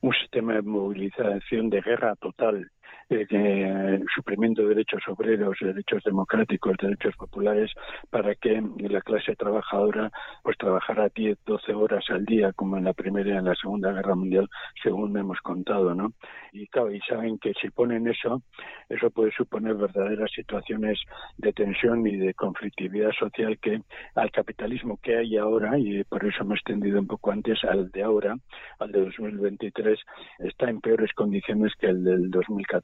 un 0.00 0.12
sistema 0.14 0.54
de 0.54 0.62
movilización 0.62 1.70
de 1.70 1.80
guerra 1.80 2.16
total 2.16 2.70
eh, 3.10 4.00
suprimiendo 4.14 4.66
derechos 4.66 5.02
obreros, 5.08 5.56
derechos 5.60 6.02
democráticos, 6.04 6.76
derechos 6.80 7.16
populares, 7.16 7.70
para 8.10 8.34
que 8.34 8.62
la 8.80 9.00
clase 9.00 9.34
trabajadora 9.34 10.10
pues 10.42 10.58
trabajara 10.58 11.08
10, 11.14 11.38
12 11.46 11.72
horas 11.74 12.04
al 12.10 12.24
día, 12.24 12.52
como 12.52 12.76
en 12.76 12.84
la 12.84 12.92
Primera 12.92 13.30
y 13.30 13.38
en 13.38 13.44
la 13.44 13.54
Segunda 13.54 13.92
Guerra 13.92 14.14
Mundial, 14.14 14.48
según 14.82 15.12
me 15.12 15.20
hemos 15.20 15.40
contado, 15.40 15.94
¿no? 15.94 16.12
Y 16.52 16.66
claro, 16.68 16.92
y 16.92 17.00
saben 17.00 17.38
que 17.38 17.52
si 17.60 17.70
ponen 17.70 18.08
eso, 18.08 18.42
eso 18.88 19.10
puede 19.10 19.32
suponer 19.32 19.74
verdaderas 19.74 20.30
situaciones 20.34 20.98
de 21.36 21.52
tensión 21.52 22.06
y 22.06 22.16
de 22.16 22.34
conflictividad 22.34 23.12
social 23.12 23.58
que 23.58 23.80
al 24.14 24.30
capitalismo 24.30 24.98
que 25.02 25.16
hay 25.16 25.36
ahora, 25.36 25.78
y 25.78 26.04
por 26.04 26.24
eso 26.24 26.42
hemos 26.42 26.58
extendido 26.58 27.00
un 27.00 27.06
poco 27.06 27.30
antes 27.30 27.62
al 27.64 27.90
de 27.90 28.02
ahora, 28.02 28.36
al 28.78 28.92
de 28.92 29.00
2023, 29.04 29.98
está 30.40 30.68
en 30.68 30.80
peores 30.80 31.12
condiciones 31.14 31.72
que 31.78 31.86
el 31.86 32.04
del 32.04 32.30
2014 32.30 32.77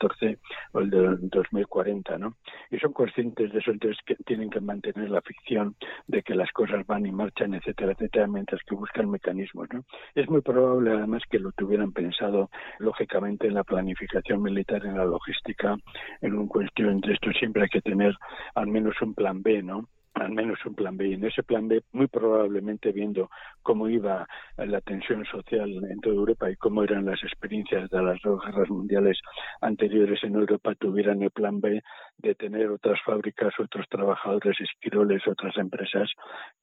o 0.73 0.79
el 0.81 0.91
de 0.91 1.17
2040, 1.21 2.19
¿no? 2.19 2.35
Y 2.71 2.79
son 2.79 2.93
conscientes 2.93 3.53
de 3.53 3.59
eso, 3.59 3.71
entonces 3.71 3.99
que 4.05 4.17
tienen 4.17 4.51
que 4.51 4.61
mantener 4.61 5.11
la 5.11 5.23
ficción 5.23 5.77
de 6.07 6.23
que 6.23 6.35
las 6.35 6.51
cosas 6.53 6.87
van 6.87 7.07
y 7.07 7.13
marchan, 7.13 7.55
etcétera, 7.55 7.93
etcétera, 7.93 8.27
mientras 8.27 8.61
que 8.65 8.75
buscan 8.75 9.11
mecanismos, 9.11 9.69
¿no? 9.73 9.85
Es 10.15 10.29
muy 10.29 10.41
probable 10.41 10.93
además 10.93 11.23
que 11.31 11.39
lo 11.39 11.53
tuvieran 11.53 11.93
pensado 11.93 12.51
lógicamente 12.79 13.47
en 13.47 13.55
la 13.55 13.65
planificación 13.65 14.43
militar, 14.43 14.85
en 14.85 14.97
la 14.97 15.05
logística, 15.05 15.77
en 16.21 16.35
un 16.35 16.49
cuestión 16.49 17.01
de 17.01 17.13
esto 17.13 17.31
siempre 17.33 17.63
hay 17.63 17.69
que 17.69 17.81
tener 17.81 18.15
al 18.55 18.67
menos 18.67 19.01
un 19.03 19.15
plan 19.15 19.43
B, 19.43 19.63
¿no? 19.63 19.89
Al 20.15 20.33
menos 20.33 20.59
un 20.65 20.75
plan 20.75 20.97
B. 20.97 21.09
Y 21.09 21.15
en 21.15 21.25
ese 21.25 21.43
plan 21.43 21.69
B, 21.69 21.83
muy 21.93 22.07
probablemente 22.07 22.93
viendo 22.93 23.31
cómo 23.63 23.89
iba 23.89 24.27
la 24.57 24.81
tensión 24.81 25.25
social 25.25 25.71
en 25.91 26.01
toda 26.01 26.15
Europa 26.15 26.51
y 26.51 26.57
cómo 26.57 26.83
eran 26.83 27.05
las 27.05 27.23
experiencias 27.23 27.91
de 27.91 28.03
las 28.03 28.21
dos 28.23 28.41
guerras 28.45 28.71
mundiales 28.71 29.21
anteriores 29.61 30.23
en 30.25 30.35
Europa, 30.35 30.75
tuvieran 30.77 31.23
el 31.23 31.31
plan 31.31 31.61
B 31.61 31.83
de 32.19 32.35
tener 32.35 32.71
otras 32.71 33.01
fábricas, 33.05 33.53
otros 33.59 33.87
trabajadores, 33.89 34.57
esquiroles, 34.61 35.27
otras 35.27 35.57
empresas 35.57 36.11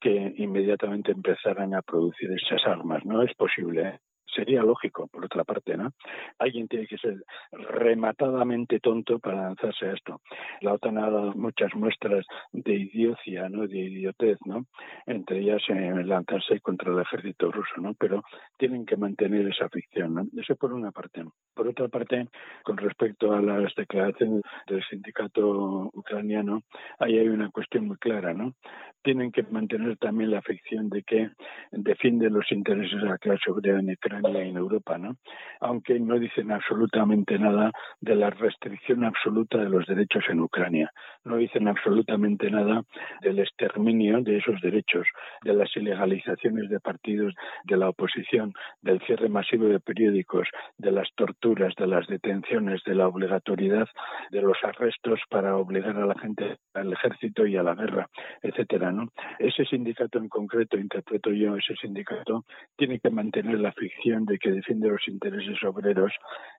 que 0.00 0.34
inmediatamente 0.36 1.12
empezaran 1.12 1.74
a 1.74 1.82
producir 1.82 2.30
esas 2.32 2.66
armas. 2.66 3.04
No 3.04 3.22
es 3.22 3.34
posible. 3.34 4.00
Sería 4.34 4.62
lógico, 4.62 5.08
por 5.08 5.24
otra 5.24 5.44
parte, 5.44 5.76
¿no? 5.76 5.92
Alguien 6.38 6.68
tiene 6.68 6.86
que 6.86 6.98
ser 6.98 7.24
rematadamente 7.52 8.80
tonto 8.80 9.18
para 9.18 9.42
lanzarse 9.42 9.86
a 9.86 9.92
esto. 9.92 10.20
La 10.60 10.74
OTAN 10.74 10.98
ha 10.98 11.10
dado 11.10 11.32
muchas 11.34 11.74
muestras 11.74 12.26
de 12.52 12.74
idiocia, 12.74 13.48
¿no? 13.48 13.66
De 13.66 13.78
idiotez, 13.78 14.38
¿no? 14.44 14.66
Entre 15.06 15.40
ellas 15.40 15.62
eh, 15.68 16.04
lanzarse 16.04 16.60
contra 16.60 16.92
el 16.92 17.00
ejército 17.00 17.50
ruso, 17.50 17.74
¿no? 17.78 17.94
Pero 17.94 18.22
tienen 18.56 18.86
que 18.86 18.96
mantener 18.96 19.48
esa 19.48 19.68
ficción, 19.68 20.14
¿no? 20.14 20.26
Eso 20.36 20.56
por 20.56 20.72
una 20.72 20.90
parte. 20.90 21.24
Por 21.62 21.70
otra 21.70 21.86
parte, 21.86 22.26
con 22.64 22.76
respecto 22.76 23.32
a 23.32 23.40
las 23.40 23.72
declaraciones 23.76 24.42
del 24.66 24.82
sindicato 24.90 25.92
ucraniano, 25.94 26.62
ahí 26.98 27.16
hay 27.16 27.28
una 27.28 27.50
cuestión 27.50 27.86
muy 27.86 27.98
clara, 27.98 28.34
¿no? 28.34 28.54
Tienen 29.04 29.30
que 29.30 29.44
mantener 29.44 29.96
también 29.96 30.32
la 30.32 30.42
ficción 30.42 30.88
de 30.88 31.04
que 31.04 31.30
defienden 31.70 32.34
los 32.34 32.50
intereses 32.50 33.00
de 33.00 33.08
la 33.08 33.18
clase 33.18 33.48
obrera 33.48 33.78
en 33.78 33.92
Ucrania 33.92 34.42
en 34.42 34.56
Europa, 34.56 34.98
¿no? 34.98 35.18
Aunque 35.60 36.00
no 36.00 36.18
dicen 36.18 36.50
absolutamente 36.50 37.38
nada 37.38 37.70
de 38.00 38.16
la 38.16 38.30
restricción 38.30 39.04
absoluta 39.04 39.58
de 39.58 39.68
los 39.68 39.86
derechos 39.86 40.24
en 40.30 40.40
Ucrania. 40.40 40.90
No 41.24 41.36
dicen 41.36 41.68
absolutamente 41.68 42.50
nada 42.50 42.82
del 43.20 43.38
exterminio 43.38 44.20
de 44.20 44.38
esos 44.38 44.60
derechos, 44.60 45.06
de 45.44 45.54
las 45.54 45.76
ilegalizaciones 45.76 46.68
de 46.68 46.80
partidos 46.80 47.34
de 47.64 47.76
la 47.76 47.88
oposición, 47.88 48.52
del 48.80 49.00
cierre 49.02 49.28
masivo 49.28 49.66
de 49.66 49.78
periódicos, 49.78 50.48
de 50.78 50.90
las 50.90 51.08
torturas, 51.14 51.51
de 51.54 51.86
las 51.86 52.06
detenciones, 52.06 52.82
de 52.84 52.94
la 52.94 53.06
obligatoriedad 53.06 53.86
de 54.30 54.40
los 54.40 54.56
arrestos 54.62 55.20
para 55.28 55.56
obligar 55.56 55.96
a 55.96 56.06
la 56.06 56.18
gente 56.18 56.56
al 56.72 56.92
ejército 56.92 57.46
y 57.46 57.56
a 57.56 57.62
la 57.62 57.74
guerra, 57.74 58.08
etcétera, 58.42 58.90
¿no? 58.90 59.08
Ese 59.38 59.64
sindicato 59.66 60.18
en 60.18 60.28
concreto, 60.28 60.78
interpreto 60.78 61.30
yo, 61.30 61.56
ese 61.56 61.74
sindicato 61.76 62.44
tiene 62.76 63.00
que 63.00 63.10
mantener 63.10 63.58
la 63.58 63.72
ficción 63.72 64.24
de 64.24 64.38
que 64.38 64.50
defiende 64.50 64.88
los 64.88 65.06
intereses 65.08 65.62
obreros 65.64 66.12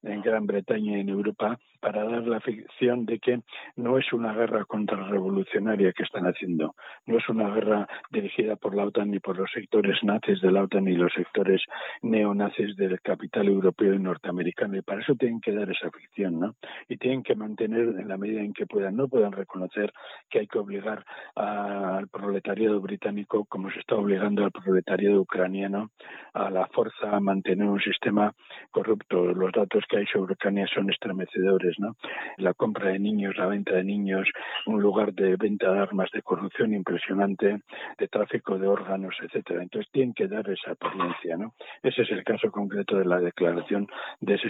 en 0.03 0.21
Gran 0.21 0.45
Bretaña 0.45 0.97
y 0.97 1.01
en 1.01 1.09
Europa 1.09 1.57
para 1.79 2.03
dar 2.03 2.27
la 2.27 2.39
ficción 2.39 3.05
de 3.05 3.19
que 3.19 3.39
no 3.75 3.97
es 3.97 4.13
una 4.13 4.33
guerra 4.33 4.65
contrarrevolucionaria 4.65 5.91
que 5.93 6.03
están 6.03 6.25
haciendo, 6.25 6.75
no 7.07 7.17
es 7.17 7.27
una 7.29 7.49
guerra 7.49 7.87
dirigida 8.11 8.55
por 8.55 8.75
la 8.75 8.85
OTAN 8.85 9.11
ni 9.11 9.19
por 9.19 9.37
los 9.37 9.51
sectores 9.51 9.97
nazis 10.03 10.39
de 10.41 10.51
la 10.51 10.63
OTAN 10.63 10.85
ni 10.85 10.95
los 10.95 11.11
sectores 11.13 11.61
neonazis 12.01 12.75
del 12.75 13.01
capital 13.01 13.47
europeo 13.47 13.93
y 13.93 13.99
norteamericano 13.99 14.82
para 14.83 15.01
eso 15.01 15.15
tienen 15.15 15.41
que 15.41 15.51
dar 15.51 15.69
esa 15.69 15.89
ficción, 15.91 16.39
¿no? 16.39 16.55
Y 16.87 16.97
tienen 16.97 17.23
que 17.23 17.35
mantener 17.35 17.81
en 17.99 18.07
la 18.07 18.17
medida 18.17 18.41
en 18.41 18.53
que 18.53 18.65
puedan, 18.65 18.95
no 18.95 19.07
puedan 19.07 19.31
reconocer 19.31 19.91
que 20.29 20.39
hay 20.39 20.47
que 20.47 20.59
obligar 20.59 21.05
al 21.35 22.07
proletariado 22.07 22.79
británico 22.79 23.45
como 23.45 23.71
se 23.71 23.79
está 23.79 23.95
obligando 23.95 24.43
al 24.43 24.51
proletariado 24.51 25.21
ucraniano 25.21 25.89
a 26.33 26.49
la 26.49 26.67
fuerza 26.67 27.19
mantener 27.19 27.67
un 27.67 27.81
sistema 27.81 28.33
corrupto. 28.71 29.33
Los 29.33 29.51
datos 29.51 29.83
que 29.87 29.97
hay 29.97 30.05
sobre 30.07 30.33
Ucrania 30.33 30.67
son 30.73 30.89
estremecedores, 30.89 31.79
¿no? 31.79 31.95
La 32.37 32.53
compra 32.53 32.89
de 32.89 32.99
niños, 32.99 33.35
la 33.37 33.47
venta 33.47 33.75
de 33.75 33.83
niños, 33.83 34.27
un 34.65 34.81
lugar 34.81 35.13
de 35.13 35.35
venta 35.35 35.71
de 35.71 35.79
armas, 35.79 36.09
de 36.11 36.21
corrupción 36.21 36.73
impresionante, 36.73 37.61
de 37.97 38.07
tráfico 38.07 38.57
de 38.57 38.67
órganos, 38.67 39.15
etcétera. 39.21 39.63
Entonces 39.63 39.91
tienen 39.91 40.13
que 40.13 40.27
dar 40.27 40.49
esa 40.49 40.71
apariencia, 40.71 41.37
¿no? 41.37 41.53
Ese 41.81 42.01
es 42.03 42.11
el 42.11 42.23
caso 42.23 42.51
concreto 42.51 42.97
de 42.97 43.05
la 43.05 43.19
declaración 43.19 43.87
de 44.19 44.35
ese 44.35 44.49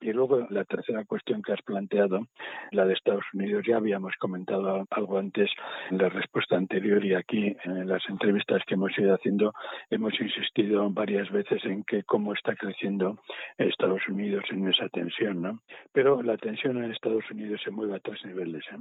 Y 0.00 0.12
luego 0.12 0.46
la 0.50 0.64
tercera 0.64 1.04
cuestión 1.04 1.42
que 1.42 1.52
has 1.52 1.62
planteado, 1.62 2.26
la 2.72 2.86
de 2.86 2.94
Estados 2.94 3.24
Unidos, 3.32 3.64
ya 3.66 3.76
habíamos 3.76 4.14
comentado 4.16 4.86
algo 4.90 5.18
antes 5.18 5.50
en 5.90 5.98
la 5.98 6.08
respuesta 6.08 6.56
anterior 6.56 7.04
y 7.04 7.14
aquí 7.14 7.56
en 7.64 7.88
las 7.88 8.02
entrevistas 8.08 8.62
que 8.66 8.74
hemos 8.74 8.96
ido 8.98 9.14
haciendo 9.14 9.52
hemos 9.90 10.18
insistido 10.20 10.88
varias 10.90 11.30
veces 11.30 11.64
en 11.64 11.84
que 11.84 12.02
cómo 12.04 12.32
está 12.34 12.54
creciendo 12.54 13.18
Estados 13.58 14.06
Unidos 14.08 14.44
en 14.50 14.68
esa 14.68 14.88
tensión, 14.88 15.42
¿no? 15.42 15.60
Pero 15.92 16.22
la 16.22 16.36
tensión 16.36 16.82
en 16.82 16.92
Estados 16.92 17.30
Unidos 17.30 17.60
se 17.64 17.70
mueve 17.70 17.96
a 17.96 18.00
tres 18.00 18.24
niveles, 18.24 18.64
¿eh? 18.72 18.78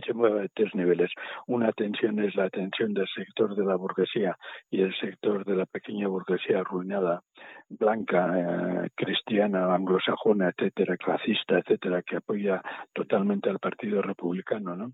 Se 0.00 0.14
mueve 0.14 0.44
a 0.44 0.48
tres 0.54 0.74
niveles. 0.74 1.10
Una 1.46 1.72
tensión 1.72 2.18
es 2.20 2.34
la 2.34 2.48
tensión 2.50 2.94
del 2.94 3.06
sector 3.14 3.54
de 3.54 3.64
la 3.64 3.76
burguesía 3.76 4.36
y 4.70 4.82
el 4.82 4.94
sector 4.96 5.44
de 5.44 5.56
la 5.56 5.66
pequeña 5.66 6.08
burguesía 6.08 6.60
arruinada, 6.60 7.22
blanca, 7.68 8.84
eh, 8.84 8.90
cristiana, 8.94 9.74
anglosajona, 9.74 10.50
etcétera, 10.50 10.96
clasista, 10.96 11.58
etcétera, 11.58 12.02
que 12.02 12.16
apoya 12.16 12.62
totalmente 12.92 13.50
al 13.50 13.58
Partido 13.58 14.02
Republicano, 14.02 14.76
¿no? 14.76 14.92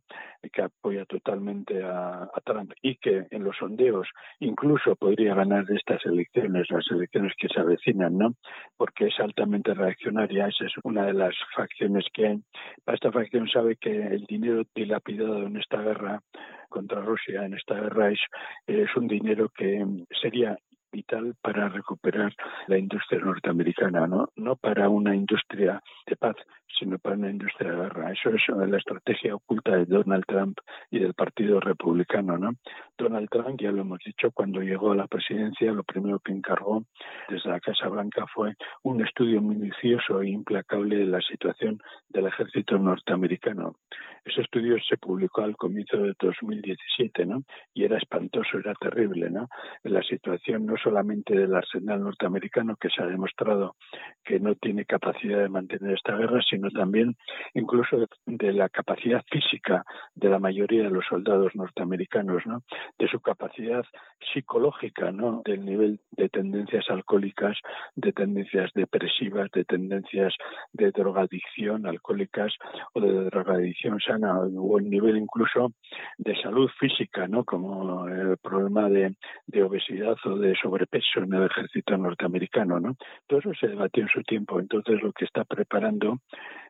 que 0.52 0.62
apoya 0.62 1.04
totalmente 1.04 1.82
a, 1.82 2.22
a, 2.22 2.40
Trump 2.44 2.72
y 2.82 2.96
que 2.96 3.26
en 3.30 3.44
los 3.44 3.56
sondeos 3.56 4.08
incluso 4.40 4.96
podría 4.96 5.34
ganar 5.34 5.64
estas 5.70 6.04
elecciones, 6.06 6.70
las 6.70 6.86
elecciones 6.90 7.32
que 7.36 7.48
se 7.48 7.60
avecinan, 7.60 8.16
¿no? 8.16 8.34
Porque 8.76 9.06
es 9.06 9.20
altamente 9.20 9.74
reaccionaria, 9.74 10.46
esa 10.46 10.64
es 10.64 10.72
una 10.84 11.04
de 11.06 11.12
las 11.12 11.34
facciones 11.54 12.06
que 12.12 12.38
esta 12.86 13.12
facción 13.12 13.48
sabe 13.48 13.76
que 13.76 13.90
el 13.90 14.24
dinero 14.26 14.64
dilapidado 14.88 15.46
en 15.46 15.56
esta 15.58 15.82
guerra 15.82 16.22
contra 16.70 17.02
Rusia, 17.02 17.44
en 17.44 17.54
esta 17.54 17.74
guerra, 17.74 18.10
es, 18.10 18.20
es 18.66 18.88
un 18.96 19.06
dinero 19.06 19.50
que 19.54 19.84
sería 20.20 20.56
vital 20.92 21.34
para 21.40 21.68
recuperar 21.68 22.34
la 22.66 22.78
industria 22.78 23.20
norteamericana, 23.20 24.06
¿no? 24.06 24.28
No 24.36 24.56
para 24.56 24.88
una 24.88 25.14
industria 25.14 25.82
de 26.06 26.16
paz, 26.16 26.36
sino 26.78 26.98
para 26.98 27.16
una 27.16 27.30
industria 27.30 27.72
de 27.72 27.76
guerra. 27.76 28.12
Eso 28.12 28.30
es 28.30 28.42
la 28.48 28.78
estrategia 28.78 29.34
oculta 29.34 29.76
de 29.76 29.84
Donald 29.86 30.24
Trump 30.26 30.58
y 30.90 30.98
del 30.98 31.14
Partido 31.14 31.60
Republicano, 31.60 32.38
¿no? 32.38 32.52
Donald 32.96 33.28
Trump, 33.30 33.60
ya 33.60 33.72
lo 33.72 33.82
hemos 33.82 33.98
dicho, 34.04 34.30
cuando 34.32 34.60
llegó 34.60 34.92
a 34.92 34.96
la 34.96 35.06
presidencia, 35.06 35.72
lo 35.72 35.84
primero 35.84 36.18
que 36.20 36.32
encargó 36.32 36.84
desde 37.28 37.50
la 37.50 37.60
Casa 37.60 37.88
Blanca 37.88 38.26
fue 38.32 38.54
un 38.82 39.04
estudio 39.04 39.40
minucioso 39.40 40.20
e 40.22 40.30
implacable 40.30 40.96
de 40.96 41.06
la 41.06 41.20
situación 41.20 41.80
del 42.08 42.26
ejército 42.26 42.78
norteamericano. 42.78 43.76
Ese 44.24 44.42
estudio 44.42 44.76
se 44.86 44.96
publicó 44.96 45.42
al 45.42 45.56
comienzo 45.56 45.98
de 45.98 46.14
2017, 46.18 47.26
¿no? 47.26 47.44
Y 47.72 47.84
era 47.84 47.98
espantoso, 47.98 48.58
era 48.58 48.74
terrible, 48.74 49.30
¿no? 49.30 49.48
La 49.84 50.02
situación 50.02 50.66
no 50.66 50.76
solamente 50.82 51.34
del 51.34 51.54
arsenal 51.54 52.02
norteamericano, 52.02 52.76
que 52.76 52.88
se 52.88 53.02
ha 53.02 53.06
demostrado 53.06 53.76
que 54.24 54.40
no 54.40 54.54
tiene 54.54 54.84
capacidad 54.84 55.40
de 55.40 55.48
mantener 55.48 55.94
esta 55.94 56.16
guerra, 56.16 56.40
sino 56.48 56.70
también 56.70 57.16
incluso 57.54 58.06
de 58.26 58.52
la 58.52 58.68
capacidad 58.68 59.22
física 59.30 59.84
de 60.14 60.28
la 60.28 60.38
mayoría 60.38 60.84
de 60.84 60.90
los 60.90 61.04
soldados 61.06 61.54
norteamericanos, 61.54 62.46
¿no? 62.46 62.62
De 62.98 63.08
su 63.08 63.20
capacidad 63.20 63.84
psicológica, 64.32 65.10
¿no? 65.12 65.42
Del 65.44 65.64
nivel 65.64 66.00
de 66.12 66.28
tendencias 66.28 66.84
alcohólicas, 66.90 67.56
de 67.94 68.12
tendencias 68.12 68.70
depresivas, 68.74 69.50
de 69.52 69.64
tendencias 69.64 70.34
de 70.72 70.90
drogadicción 70.90 71.86
alcohólicas 71.86 72.52
o 72.94 73.00
de 73.00 73.24
drogadicción 73.24 73.98
sana 74.00 74.38
o 74.38 74.78
el 74.78 74.90
nivel 74.90 75.16
incluso 75.16 75.72
de 76.18 76.34
salud 76.42 76.68
física, 76.78 77.26
¿no? 77.28 77.44
Como 77.44 78.06
el 78.08 78.36
problema 78.38 78.88
de, 78.88 79.14
de 79.46 79.62
obesidad 79.62 80.16
o 80.24 80.36
de 80.36 80.54
sobrepeso 80.68 81.20
en 81.20 81.32
el 81.32 81.44
ejército 81.44 81.96
norteamericano, 81.96 82.78
¿no? 82.78 82.96
Todo 83.26 83.40
eso 83.40 83.52
se 83.54 83.68
debatió 83.68 84.02
en 84.02 84.08
su 84.10 84.22
tiempo. 84.22 84.60
Entonces, 84.60 85.02
lo 85.02 85.12
que 85.12 85.24
está 85.24 85.44
preparando 85.44 86.18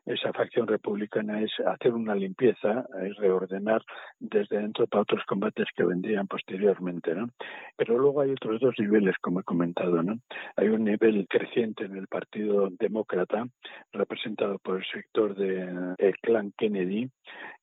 esa 0.05 0.31
facción 0.31 0.67
republicana 0.67 1.41
es 1.41 1.51
hacer 1.65 1.93
una 1.93 2.15
limpieza, 2.15 2.85
es 3.03 3.15
reordenar 3.17 3.81
desde 4.19 4.59
dentro 4.59 4.87
para 4.87 5.01
otros 5.01 5.23
combates 5.25 5.67
que 5.75 5.83
vendrían 5.83 6.27
posteriormente, 6.27 7.13
¿no? 7.13 7.29
Pero 7.75 7.97
luego 7.97 8.21
hay 8.21 8.31
otros 8.31 8.59
dos 8.61 8.75
niveles, 8.79 9.15
como 9.21 9.41
he 9.41 9.43
comentado, 9.43 10.01
¿no? 10.01 10.19
Hay 10.55 10.69
un 10.69 10.85
nivel 10.85 11.27
creciente 11.27 11.85
en 11.85 11.97
el 11.97 12.07
Partido 12.07 12.69
Demócrata, 12.71 13.45
representado 13.91 14.57
por 14.59 14.77
el 14.77 14.85
sector 14.85 15.35
del 15.35 16.15
clan 16.21 16.53
Kennedy, 16.57 17.09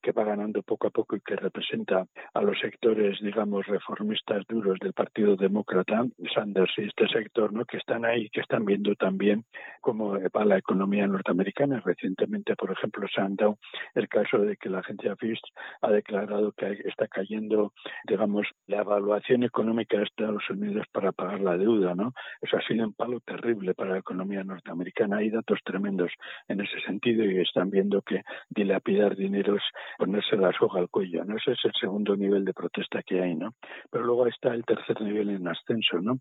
que 0.03 0.13
va 0.13 0.25
ganando 0.25 0.63
poco 0.63 0.87
a 0.87 0.91
poco 0.91 1.17
y 1.17 1.21
que 1.21 1.37
representa 1.37 2.07
a 2.35 2.43
los 2.43 2.59
sectores, 2.61 3.19
digamos, 3.21 3.67
reformistas 3.67 4.47
duros 4.47 4.79
del 4.79 4.93
Partido 4.93 5.37
Demócrata, 5.37 6.05
Sanders 6.29 6.73
y 6.77 6.85
este 6.85 7.09
sector, 7.09 7.53
¿no? 7.53 7.65
Que 7.65 7.79
están 7.79 8.05
ahí, 8.05 8.29
que 8.31 8.41
están 8.41 8.65
viendo 8.65 8.95
también 8.95 9.45
cómo 9.81 10.19
va 10.19 10.45
la 10.45 10.59
economía 10.59 11.07
norteamericana. 11.07 11.81
Recientemente, 11.85 12.57
por 12.57 12.73
ejemplo, 12.73 13.07
se 13.13 13.21
han 13.21 13.37
dado 13.37 13.59
el 13.95 14.09
caso 14.09 14.39
de 14.39 14.57
que 14.57 14.69
la 14.69 14.81
agencia 14.81 15.17
Fitch 15.17 15.41
ha 15.83 15.91
declarado 15.91 16.53
que 16.53 16.83
está 16.85 17.07
cayendo, 17.09 17.73
digamos, 18.05 18.47
la 18.67 18.79
evaluación 18.79 19.43
económica 19.43 19.97
de 19.99 20.05
Estados 20.05 20.49
Unidos 20.51 20.87
para 20.93 21.13
pagar 21.13 21.41
la 21.41 21.57
deuda, 21.57 21.95
¿no? 21.95 22.13
Eso 22.41 22.57
ha 22.57 22.63
sido 22.63 22.87
un 22.87 22.95
palo 22.95 23.21
terrible 23.21 23.75
para 23.75 23.93
la 23.93 23.99
economía 23.99 24.43
norteamericana. 24.45 25.19
Hay 25.19 25.31
datos 25.31 25.61
tremendos 25.65 26.13
en 26.49 26.61
ese 26.61 26.81
sentido 26.81 27.25
y 27.25 27.41
están 27.41 27.71
viendo 27.71 28.03
que 28.03 28.23
dilapidar 28.51 29.17
dinero 29.17 29.57
es 29.57 29.63
ponerse 29.99 30.37
la 30.37 30.53
soga 30.53 30.81
al 30.81 30.89
cuello, 30.89 31.25
¿no? 31.25 31.37
Ese 31.37 31.53
es 31.53 31.65
el 31.65 31.73
segundo 31.81 32.17
nivel 32.17 32.45
de 32.45 32.55
protesta 32.55 33.03
que 33.03 33.23
hay, 33.23 33.35
¿no? 33.35 33.55
Pero 33.91 34.05
luego 34.05 34.27
está 34.27 34.55
el 34.55 34.65
tercer 34.65 35.01
nivel 35.01 35.31
en 35.31 35.49
ascenso, 35.49 36.01
¿no? 36.01 36.16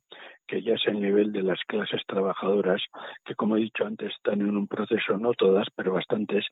Que 0.47 0.61
ya 0.61 0.73
es 0.73 0.85
el 0.85 1.01
nivel 1.01 1.31
de 1.31 1.41
las 1.41 1.59
clases 1.67 2.01
trabajadoras, 2.05 2.81
que 3.25 3.33
como 3.33 3.57
he 3.57 3.61
dicho 3.61 3.85
antes 3.85 4.11
están 4.13 4.41
en 4.41 4.55
un 4.55 4.67
proceso, 4.67 5.17
no 5.17 5.33
todas, 5.33 5.67
pero 5.75 5.93
bastantes, 5.93 6.45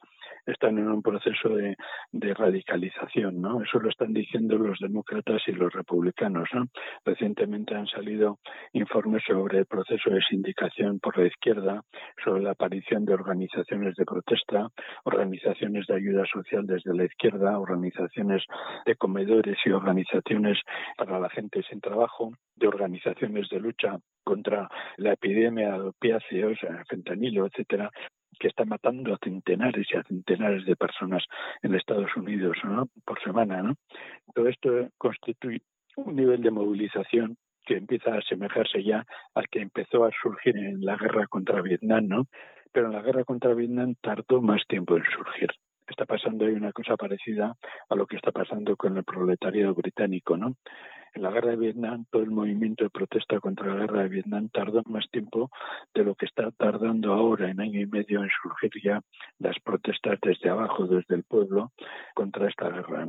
están 0.45 0.79
en 0.79 0.87
un 0.87 1.01
proceso 1.01 1.49
de, 1.49 1.75
de 2.11 2.33
radicalización, 2.33 3.39
¿no? 3.39 3.61
Eso 3.61 3.79
lo 3.79 3.89
están 3.89 4.13
diciendo 4.13 4.57
los 4.57 4.79
demócratas 4.79 5.41
y 5.47 5.51
los 5.51 5.71
republicanos, 5.71 6.49
¿no? 6.53 6.67
Recientemente 7.05 7.75
han 7.75 7.87
salido 7.87 8.39
informes 8.73 9.23
sobre 9.27 9.59
el 9.59 9.65
proceso 9.65 10.09
de 10.09 10.21
sindicación 10.21 10.99
por 10.99 11.17
la 11.17 11.27
izquierda, 11.27 11.83
sobre 12.23 12.41
la 12.41 12.51
aparición 12.51 13.05
de 13.05 13.13
organizaciones 13.13 13.95
de 13.95 14.05
protesta, 14.05 14.69
organizaciones 15.03 15.85
de 15.87 15.95
ayuda 15.95 16.25
social 16.31 16.65
desde 16.65 16.95
la 16.95 17.05
izquierda, 17.05 17.59
organizaciones 17.59 18.43
de 18.85 18.95
comedores 18.95 19.57
y 19.65 19.71
organizaciones 19.71 20.59
para 20.97 21.19
la 21.19 21.29
gente 21.29 21.61
sin 21.69 21.79
trabajo, 21.81 22.31
de 22.55 22.67
organizaciones 22.67 23.32
de 23.49 23.59
lucha 23.59 23.97
contra 24.23 24.69
la 24.97 25.13
epidemia 25.13 25.71
de 25.71 25.89
opiáceos, 25.89 26.57
fentanilo, 26.87 27.45
etcétera, 27.45 27.89
que 28.39 28.47
está 28.47 28.65
matando 28.65 29.13
a 29.13 29.19
centenares 29.23 29.87
y 29.91 29.97
a 29.97 30.03
centenares 30.03 30.65
de 30.65 30.75
personas 30.75 31.23
en 31.61 31.75
Estados 31.75 32.15
Unidos 32.15 32.57
¿no? 32.63 32.87
por 33.05 33.21
semana. 33.21 33.61
¿no? 33.61 33.75
Todo 34.33 34.47
esto 34.47 34.89
constituye 34.97 35.61
un 35.95 36.15
nivel 36.15 36.41
de 36.41 36.51
movilización 36.51 37.37
que 37.65 37.77
empieza 37.77 38.13
a 38.13 38.17
asemejarse 38.17 38.83
ya 38.83 39.05
al 39.35 39.47
que 39.49 39.61
empezó 39.61 40.05
a 40.05 40.11
surgir 40.21 40.57
en 40.57 40.81
la 40.81 40.97
guerra 40.97 41.27
contra 41.27 41.61
Vietnam, 41.61 42.07
¿no? 42.07 42.27
Pero 42.73 42.87
en 42.87 42.93
la 42.93 43.01
guerra 43.01 43.23
contra 43.23 43.53
Vietnam 43.53 43.95
tardó 44.01 44.41
más 44.41 44.63
tiempo 44.67 44.97
en 44.97 45.03
surgir 45.03 45.49
está 45.87 46.05
pasando 46.05 46.45
ahí 46.45 46.53
una 46.53 46.71
cosa 46.71 46.95
parecida 46.95 47.55
a 47.89 47.95
lo 47.95 48.05
que 48.05 48.15
está 48.15 48.31
pasando 48.31 48.75
con 48.75 48.97
el 48.97 49.03
proletariado 49.03 49.73
británico, 49.73 50.37
¿no? 50.37 50.55
En 51.15 51.21
la 51.21 51.29
guerra 51.29 51.51
de 51.51 51.57
Vietnam, 51.57 52.05
todo 52.09 52.23
el 52.23 52.31
movimiento 52.31 52.83
de 52.83 52.89
protesta 52.89 53.39
contra 53.39 53.67
la 53.67 53.81
guerra 53.81 54.01
de 54.01 54.09
Vietnam 54.09 54.49
tardó 54.49 54.81
más 54.87 55.07
tiempo 55.11 55.51
de 55.93 56.03
lo 56.03 56.15
que 56.15 56.25
está 56.25 56.49
tardando 56.51 57.13
ahora, 57.13 57.51
en 57.51 57.61
año 57.61 57.79
y 57.79 57.85
medio, 57.85 58.23
en 58.23 58.29
surgir 58.41 58.71
ya 58.83 58.99
las 59.37 59.55
protestas 59.59 60.17
desde 60.23 60.49
abajo, 60.49 60.87
desde 60.87 61.13
el 61.13 61.23
pueblo, 61.23 61.71
contra 62.15 62.49
esta 62.49 62.69
guerra. 62.69 63.05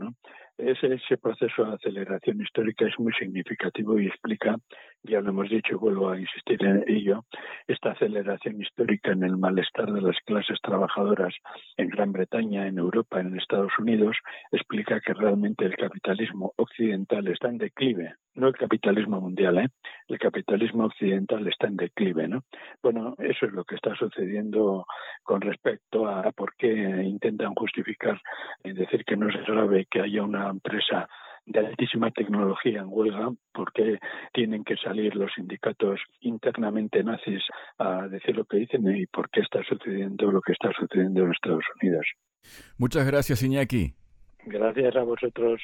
Ese, 0.56 0.94
ese 0.94 1.16
proceso 1.16 1.64
de 1.64 1.74
aceleración 1.74 2.40
histórica 2.40 2.86
es 2.86 2.96
muy 2.98 3.12
significativo 3.14 3.98
y 3.98 4.06
explica, 4.06 4.56
ya 5.02 5.20
lo 5.20 5.30
hemos 5.30 5.48
dicho 5.48 5.72
y 5.72 5.74
vuelvo 5.74 6.10
a 6.10 6.20
insistir 6.20 6.64
en 6.64 6.84
ello, 6.86 7.24
esta 7.66 7.90
aceleración 7.90 8.62
histórica 8.62 9.10
en 9.10 9.24
el 9.24 9.36
malestar 9.36 9.92
de 9.92 10.00
las 10.00 10.16
clases 10.24 10.60
trabajadoras 10.62 11.34
en 11.76 11.88
Gran 11.88 12.12
Bretaña, 12.12 12.68
en 12.68 12.78
Europa, 12.78 13.20
en 13.20 13.36
Estados 13.36 13.72
Unidos, 13.80 14.16
explica 14.52 15.00
que 15.00 15.14
realmente 15.14 15.64
el 15.64 15.76
capitalismo 15.76 16.52
occidental 16.56 17.26
está 17.26 17.48
en 17.48 17.58
declive, 17.94 18.14
no 18.34 18.48
el 18.48 18.54
capitalismo 18.54 19.20
mundial, 19.20 19.58
¿eh? 19.58 19.68
el 20.08 20.18
capitalismo 20.18 20.86
occidental 20.86 21.46
está 21.46 21.66
en 21.68 21.76
declive. 21.76 22.28
¿no? 22.28 22.42
Bueno, 22.82 23.14
eso 23.18 23.46
es 23.46 23.52
lo 23.52 23.64
que 23.64 23.76
está 23.76 23.94
sucediendo 23.94 24.86
con 25.22 25.40
respecto 25.40 26.08
a 26.08 26.30
por 26.32 26.54
qué 26.56 26.68
intentan 26.68 27.54
justificar 27.54 28.20
y 28.62 28.72
decir 28.72 29.04
que 29.04 29.16
no 29.16 29.28
es 29.28 29.46
grave 29.46 29.86
que 29.90 30.00
haya 30.00 30.22
una 30.22 30.48
empresa 30.48 31.08
de 31.46 31.58
altísima 31.58 32.10
tecnología 32.10 32.80
en 32.80 32.86
huelga, 32.88 33.30
porque 33.52 33.98
tienen 34.32 34.64
que 34.64 34.76
salir 34.76 35.14
los 35.14 35.30
sindicatos 35.34 36.00
internamente 36.20 37.04
nazis 37.04 37.42
a 37.76 38.08
decir 38.08 38.34
lo 38.34 38.46
que 38.46 38.58
dicen 38.58 38.82
y 38.96 39.04
por 39.06 39.28
qué 39.28 39.40
está 39.40 39.62
sucediendo 39.62 40.32
lo 40.32 40.40
que 40.40 40.52
está 40.52 40.72
sucediendo 40.72 41.22
en 41.22 41.32
Estados 41.32 41.64
Unidos. 41.82 42.06
Muchas 42.78 43.06
gracias, 43.06 43.42
Iñaki. 43.42 43.94
Gracias 44.46 44.96
a 44.96 45.02
vosotros. 45.02 45.60